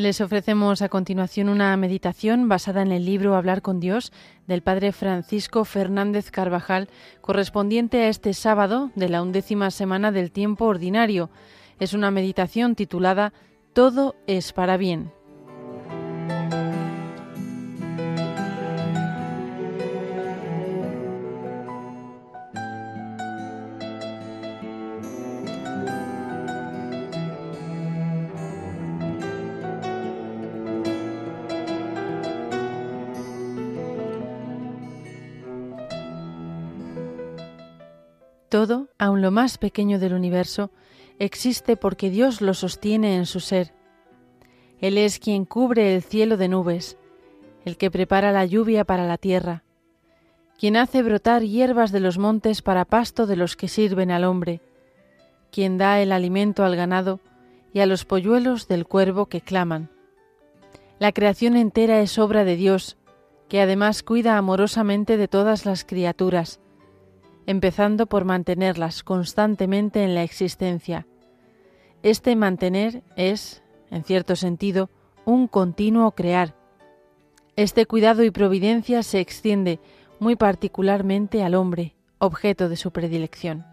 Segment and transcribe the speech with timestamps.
[0.00, 4.14] Les ofrecemos a continuación una meditación basada en el libro Hablar con Dios
[4.46, 6.88] del Padre Francisco Fernández Carvajal,
[7.20, 11.28] correspondiente a este sábado de la undécima semana del tiempo ordinario.
[11.80, 13.34] Es una meditación titulada
[13.74, 15.12] Todo es para bien.
[38.50, 40.72] Todo, aun lo más pequeño del universo,
[41.20, 43.72] existe porque Dios lo sostiene en su ser.
[44.80, 46.98] Él es quien cubre el cielo de nubes,
[47.64, 49.62] el que prepara la lluvia para la tierra,
[50.58, 54.60] quien hace brotar hierbas de los montes para pasto de los que sirven al hombre,
[55.52, 57.20] quien da el alimento al ganado
[57.72, 59.90] y a los polluelos del cuervo que claman.
[60.98, 62.96] La creación entera es obra de Dios,
[63.48, 66.58] que además cuida amorosamente de todas las criaturas,
[67.46, 71.06] empezando por mantenerlas constantemente en la existencia.
[72.02, 74.90] Este mantener es, en cierto sentido,
[75.24, 76.56] un continuo crear.
[77.56, 79.80] Este cuidado y providencia se extiende
[80.18, 83.66] muy particularmente al hombre, objeto de su predilección.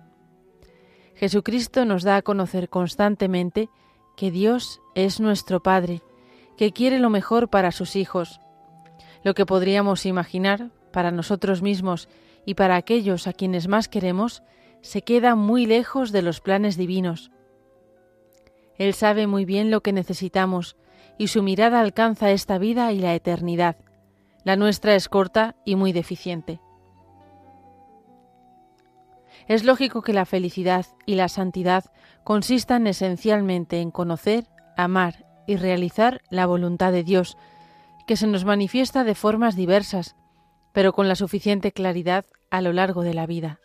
[1.16, 3.70] Jesucristo nos da a conocer constantemente
[4.16, 6.02] que Dios es nuestro Padre,
[6.58, 8.39] que quiere lo mejor para sus hijos.
[9.23, 12.08] Lo que podríamos imaginar para nosotros mismos
[12.48, 14.42] y para aquellos a quienes más queremos,
[14.80, 17.30] se queda muy lejos de los planes divinos.
[18.78, 20.78] Él sabe muy bien lo que necesitamos
[21.18, 23.76] y su mirada alcanza esta vida y la eternidad.
[24.46, 26.62] La nuestra es corta y muy deficiente.
[29.50, 31.84] Es lógico que la felicidad y la santidad
[32.24, 34.46] consistan esencialmente en conocer,
[34.78, 37.38] amar y realizar la voluntad de Dios,
[38.06, 40.16] que se nos manifiesta de formas diversas,
[40.77, 43.60] pero con la suficiente claridad a lo largo de la vida.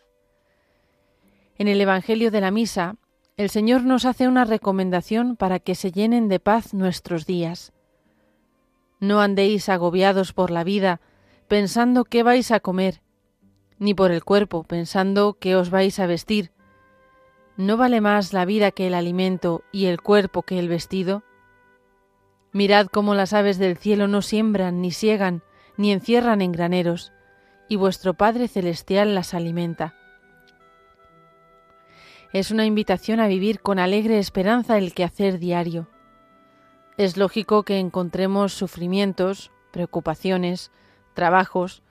[1.59, 2.95] En el Evangelio de la Misa,
[3.37, 7.71] el Señor nos hace una recomendación para que se llenen de paz nuestros días.
[8.99, 11.01] No andéis agobiados por la vida,
[11.47, 13.03] pensando qué vais a comer,
[13.77, 16.49] ni por el cuerpo, pensando qué os vais a vestir.
[17.57, 21.21] ¿No vale más la vida que el alimento y el cuerpo que el vestido?
[22.53, 25.43] Mirad cómo las aves del cielo no siembran, ni siegan,
[25.77, 27.11] ni encierran en graneros,
[27.67, 29.95] y vuestro Padre Celestial las alimenta.
[32.31, 35.87] Es una invitación a vivir con alegre esperanza el quehacer diario.
[36.97, 40.71] Es lógico que encontremos sufrimientos, preocupaciones,
[41.13, 41.83] trabajos,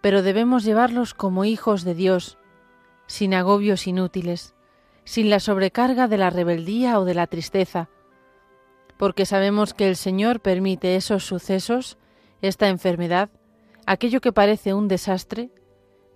[0.00, 2.38] pero debemos llevarlos como hijos de Dios,
[3.06, 4.54] sin agobios inútiles,
[5.04, 7.88] sin la sobrecarga de la rebeldía o de la tristeza,
[8.96, 11.98] porque sabemos que el Señor permite esos sucesos,
[12.42, 13.30] esta enfermedad,
[13.86, 15.50] aquello que parece un desastre,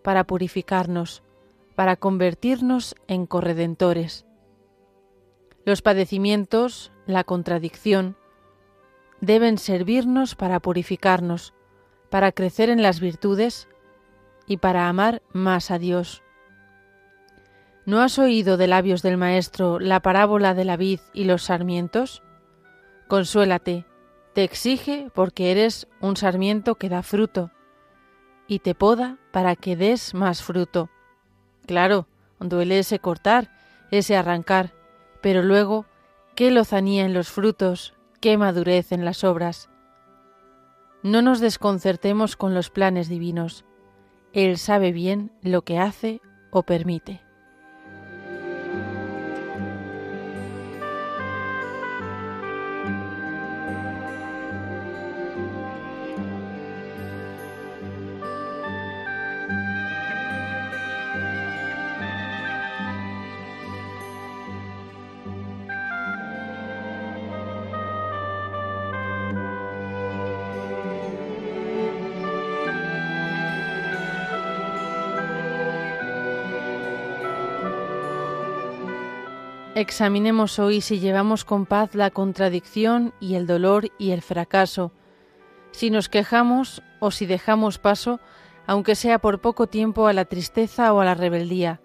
[0.03, 1.23] para purificarnos,
[1.75, 4.27] para convertirnos en corredentores.
[5.65, 8.17] Los padecimientos, la contradicción,
[9.21, 11.55] deben servirnos para purificarnos,
[12.11, 13.69] para crecer en las virtudes
[14.47, 16.23] y para amar más a Dios.
[17.85, 22.23] ¿No has oído de labios del Maestro la parábola de la vid y los sarmientos?
[23.09, 23.87] Consuélate,
[24.37, 27.53] te exige porque eres un sarmiento que da fruto
[28.47, 30.91] y te poda para que des más fruto.
[31.65, 32.07] Claro,
[32.39, 33.51] duele ese cortar,
[33.91, 34.75] ese arrancar,
[35.23, 35.87] pero luego,
[36.35, 39.71] qué lozanía en los frutos, qué madurez en las obras.
[41.03, 43.65] No nos desconcertemos con los planes divinos.
[44.35, 46.21] Él sabe bien lo que hace
[46.51, 47.23] o permite.
[79.77, 84.91] Examinemos hoy si llevamos con paz la contradicción y el dolor y el fracaso,
[85.71, 88.19] si nos quejamos o si dejamos paso,
[88.67, 91.83] aunque sea por poco tiempo, a la tristeza o a la rebeldía.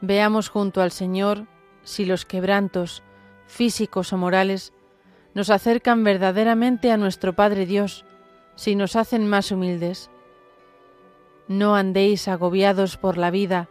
[0.00, 1.46] Veamos junto al Señor
[1.84, 3.04] si los quebrantos,
[3.46, 4.72] físicos o morales,
[5.34, 8.04] nos acercan verdaderamente a nuestro Padre Dios,
[8.56, 10.10] si nos hacen más humildes.
[11.46, 13.68] No andéis agobiados por la vida,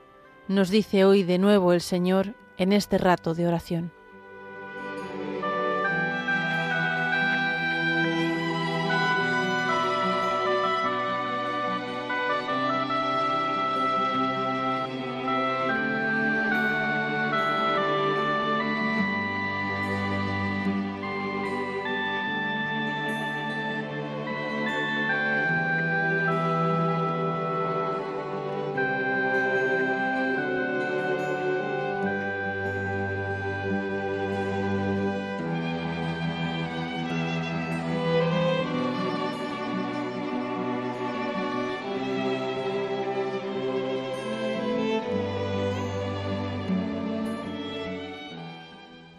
[0.48, 3.99] nos dice hoy de nuevo el Señor en este rato de oración.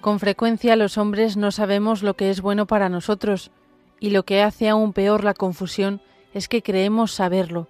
[0.00, 3.50] Con frecuencia los hombres no sabemos lo que es bueno para nosotros,
[3.98, 6.00] y lo que hace aún peor la confusión
[6.32, 7.68] es que creemos saberlo.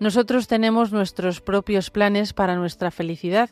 [0.00, 3.50] Nosotros tenemos nuestros propios planes para nuestra felicidad,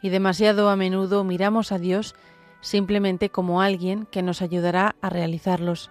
[0.00, 2.14] y demasiado a menudo miramos a Dios
[2.62, 5.90] simplemente como alguien que nos ayudará a realizarlos.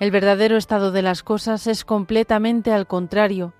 [0.00, 3.52] El verdadero estado de las cosas es completamente al contrario.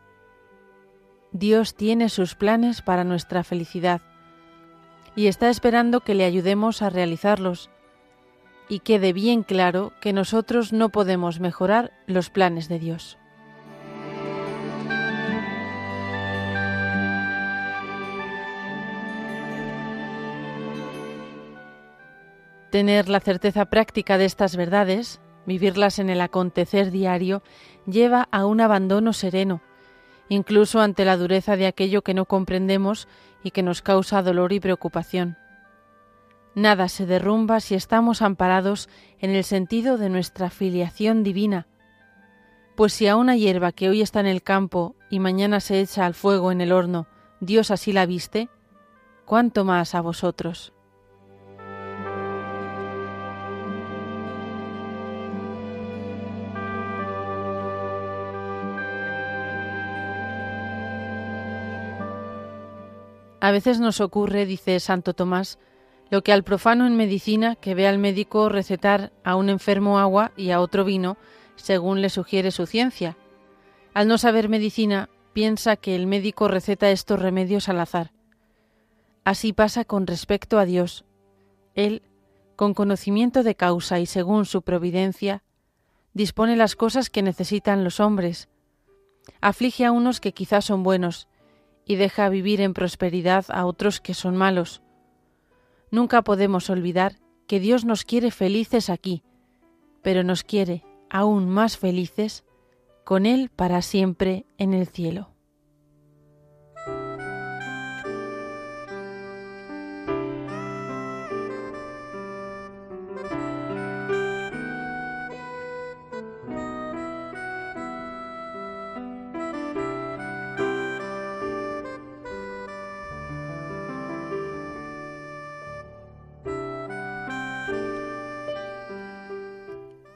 [1.31, 4.01] Dios tiene sus planes para nuestra felicidad
[5.21, 7.69] y está esperando que le ayudemos a realizarlos
[8.71, 13.19] y quede bien claro que nosotros no podemos mejorar los planes de Dios.
[22.71, 27.43] Tener la certeza práctica de estas verdades Vivirlas en el acontecer diario
[27.87, 29.63] lleva a un abandono sereno,
[30.31, 33.09] incluso ante la dureza de aquello que no comprendemos
[33.43, 35.37] y que nos causa dolor y preocupación.
[36.55, 38.89] Nada se derrumba si estamos amparados
[39.19, 41.67] en el sentido de nuestra filiación divina,
[42.77, 46.07] pues si a una hierba que hoy está en el campo y mañana se echa
[46.07, 47.09] al fuego en el horno,
[47.41, 48.49] Dios así la viste,
[49.27, 50.73] cuánto más a vosotros.
[63.41, 65.59] A veces nos ocurre, dice Santo Tomás,
[66.11, 70.33] lo que al profano en medicina que ve al médico recetar a un enfermo agua
[70.37, 71.17] y a otro vino,
[71.57, 73.17] según le sugiere su ciencia.
[73.95, 78.13] Al no saber medicina, piensa que el médico receta estos remedios al azar.
[79.25, 81.05] Así pasa con respecto a Dios.
[81.75, 82.03] Él,
[82.57, 85.43] con conocimiento de causa y según su providencia,
[86.13, 88.49] dispone las cosas que necesitan los hombres.
[89.41, 91.30] Aflige a unos que quizás son buenos
[91.85, 94.83] y deja vivir en prosperidad a otros que son malos.
[95.91, 97.17] Nunca podemos olvidar
[97.47, 99.23] que Dios nos quiere felices aquí,
[100.03, 102.45] pero nos quiere aún más felices
[103.05, 105.30] con Él para siempre en el cielo.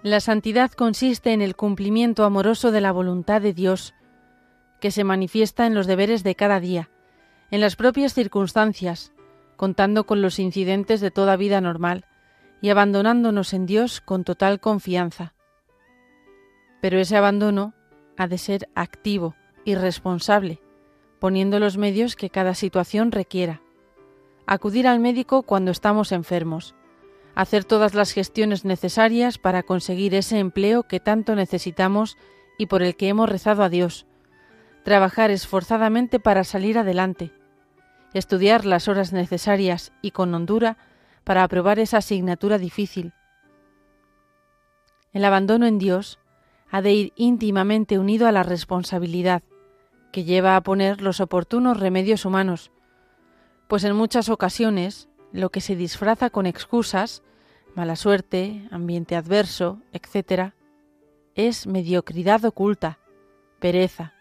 [0.05, 3.95] La santidad consiste en el cumplimiento amoroso de la voluntad de Dios,
[4.79, 6.91] que se manifiesta en los deberes de cada día,
[7.51, 9.15] en las propias circunstancias,
[9.57, 12.05] contando con los incidentes de toda vida normal
[12.61, 15.33] y abandonándonos en Dios con total confianza.
[16.83, 17.73] Pero ese abandono
[18.19, 19.35] ha de ser activo
[19.65, 20.61] y responsable,
[21.19, 23.63] poniendo los medios que cada situación requiera.
[24.47, 26.75] Acudir al médico cuando estamos enfermos,
[27.35, 32.17] hacer todas las gestiones necesarias para conseguir ese empleo que tanto necesitamos
[32.59, 34.07] y por el que hemos rezado a Dios,
[34.85, 37.33] trabajar esforzadamente para salir adelante,
[38.13, 40.77] estudiar las horas necesarias y con hondura
[41.25, 43.13] para aprobar esa asignatura difícil.
[45.13, 46.19] El abandono en Dios
[46.71, 49.43] ha de ir íntimamente unido a la responsabilidad,
[50.13, 52.71] que lleva a poner los oportunos remedios humanos,
[53.69, 57.25] pues en muchas ocasiones lo que se disfraza con excusas,
[57.75, 60.53] mala suerte, ambiente adverso, etc.,
[61.35, 63.01] es mediocridad oculta,
[63.59, 64.15] pereza,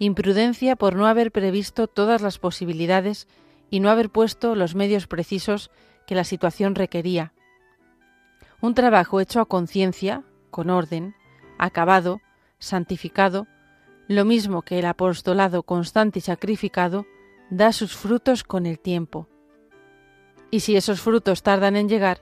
[0.00, 3.28] imprudencia por no haber previsto todas las posibilidades
[3.70, 5.70] y no haber puesto los medios precisos
[6.08, 7.32] que la situación requería.
[8.60, 11.14] Un trabajo hecho a conciencia, con orden,
[11.56, 12.20] acabado,
[12.58, 13.46] santificado,
[14.08, 17.06] lo mismo que el apostolado constante y sacrificado,
[17.48, 19.28] da sus frutos con el tiempo
[20.52, 22.20] y si esos frutos tardan en llegar,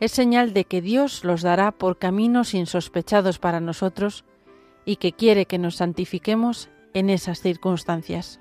[0.00, 4.24] es señal de que Dios los dará por caminos insospechados para nosotros
[4.84, 8.40] y que quiere que nos santifiquemos en esas circunstancias.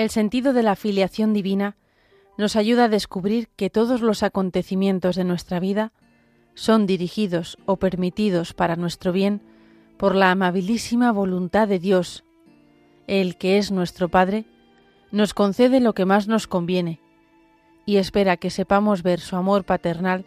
[0.00, 1.76] El sentido de la filiación divina
[2.38, 5.92] nos ayuda a descubrir que todos los acontecimientos de nuestra vida
[6.54, 9.42] son dirigidos o permitidos para nuestro bien
[9.98, 12.24] por la amabilísima voluntad de Dios.
[13.08, 14.46] El que es nuestro Padre
[15.10, 16.98] nos concede lo que más nos conviene,
[17.84, 20.24] y espera que sepamos ver su amor paternal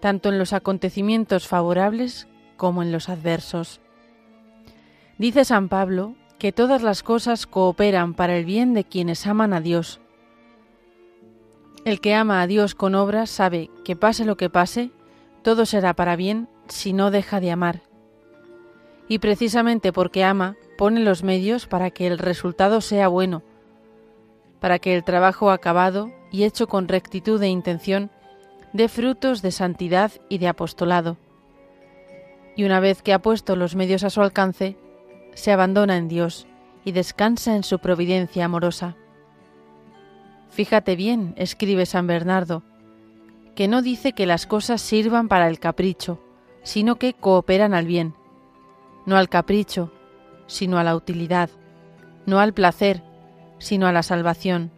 [0.00, 3.80] tanto en los acontecimientos favorables como en los adversos.
[5.16, 9.60] Dice San Pablo que todas las cosas cooperan para el bien de quienes aman a
[9.60, 10.00] Dios.
[11.84, 14.90] El que ama a Dios con obras sabe que pase lo que pase,
[15.42, 17.82] todo será para bien si no deja de amar.
[19.08, 23.42] Y precisamente porque ama, pone los medios para que el resultado sea bueno,
[24.60, 28.10] para que el trabajo acabado y hecho con rectitud de intención
[28.72, 31.16] dé frutos de santidad y de apostolado.
[32.56, 34.76] Y una vez que ha puesto los medios a su alcance,
[35.36, 36.46] se abandona en Dios
[36.84, 38.96] y descansa en su providencia amorosa.
[40.48, 42.62] Fíjate bien, escribe San Bernardo,
[43.54, 46.20] que no dice que las cosas sirvan para el capricho,
[46.62, 48.14] sino que cooperan al bien,
[49.04, 49.92] no al capricho,
[50.46, 51.50] sino a la utilidad,
[52.24, 53.02] no al placer,
[53.58, 54.70] sino a la salvación,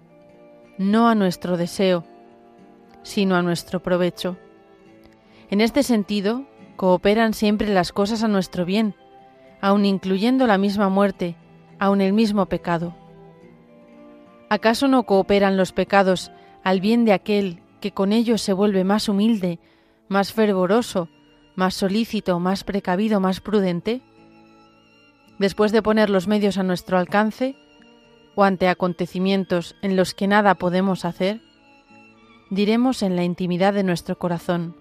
[0.76, 2.04] no a nuestro deseo,
[3.02, 4.36] sino a nuestro provecho.
[5.50, 8.96] En este sentido, cooperan siempre las cosas a nuestro bien,
[9.60, 11.36] aun incluyendo la misma muerte,
[11.78, 12.94] aun el mismo pecado.
[14.48, 16.30] ¿Acaso no cooperan los pecados
[16.64, 19.58] al bien de aquel que con ellos se vuelve más humilde,
[20.08, 21.08] más fervoroso,
[21.54, 24.00] más solícito, más precavido, más prudente?
[25.38, 27.56] Después de poner los medios a nuestro alcance,
[28.34, 31.40] o ante acontecimientos en los que nada podemos hacer,
[32.50, 34.76] diremos en la intimidad de nuestro corazón,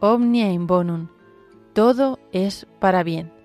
[0.00, 1.08] Omnia in bonum,
[1.72, 3.39] todo es para bien.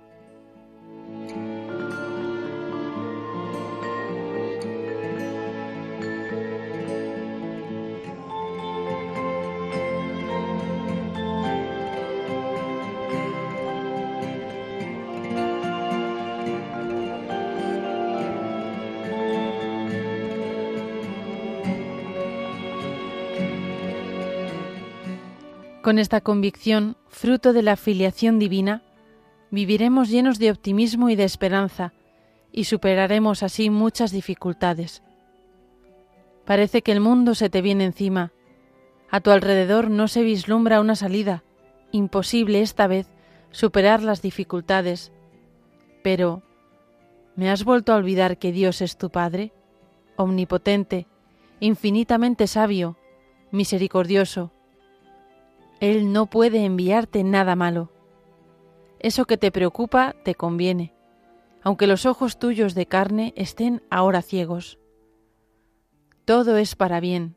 [25.86, 28.82] Con esta convicción, fruto de la filiación divina,
[29.52, 31.94] viviremos llenos de optimismo y de esperanza,
[32.52, 35.04] y superaremos así muchas dificultades.
[36.44, 38.32] Parece que el mundo se te viene encima.
[39.12, 41.44] A tu alrededor no se vislumbra una salida.
[41.92, 43.06] Imposible esta vez
[43.52, 45.12] superar las dificultades.
[46.02, 46.42] Pero,
[47.36, 49.54] ¿me has vuelto a olvidar que Dios es tu Padre?
[50.16, 51.06] Omnipotente,
[51.60, 52.98] infinitamente sabio,
[53.52, 54.52] misericordioso,
[55.80, 57.92] él no puede enviarte nada malo.
[59.00, 60.94] Eso que te preocupa te conviene,
[61.62, 64.80] aunque los ojos tuyos de carne estén ahora ciegos.
[66.26, 67.36] Todo es para bien.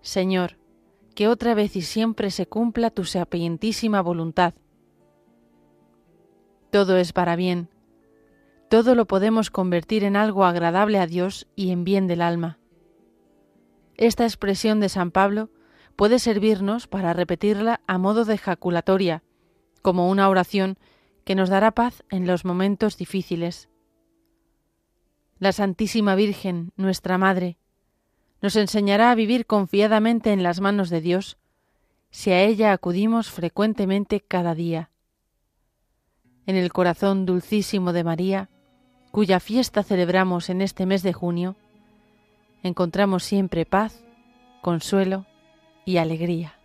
[0.00, 0.58] Señor,
[1.14, 4.54] que otra vez y siempre se cumpla tu sapientísima voluntad.
[6.70, 7.70] Todo es para bien.
[8.68, 12.58] Todo lo podemos convertir en algo agradable a Dios y en bien del alma.
[13.96, 15.48] Esta expresión de San Pablo
[15.96, 19.22] puede servirnos para repetirla a modo de ejaculatoria,
[19.82, 20.78] como una oración
[21.24, 23.68] que nos dará paz en los momentos difíciles.
[25.38, 27.58] La Santísima Virgen, nuestra Madre,
[28.42, 31.38] nos enseñará a vivir confiadamente en las manos de Dios,
[32.10, 34.90] si a ella acudimos frecuentemente cada día.
[36.46, 38.50] En el corazón dulcísimo de María,
[39.10, 41.56] cuya fiesta celebramos en este mes de junio,
[42.62, 44.04] encontramos siempre paz,
[44.62, 45.26] consuelo
[45.86, 46.55] y alegría.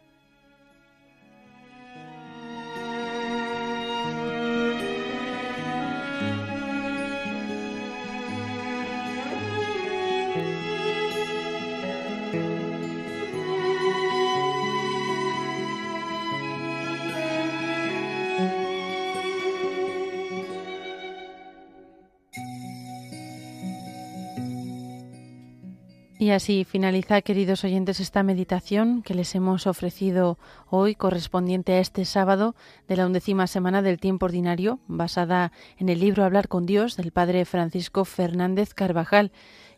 [26.22, 30.38] Y así finaliza, queridos oyentes, esta meditación que les hemos ofrecido
[30.70, 32.54] hoy, correspondiente a este sábado
[32.88, 37.12] de la undécima semana del tiempo ordinario, basada en el libro Hablar con Dios del
[37.12, 39.32] Padre Francisco Fernández Carvajal.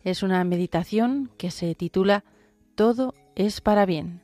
[0.03, 2.25] Es una meditación que se titula
[2.75, 4.19] Todo es para bien.